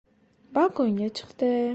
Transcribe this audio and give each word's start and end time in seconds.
Balkonga 0.57 1.07
chiqdi. 1.21 1.53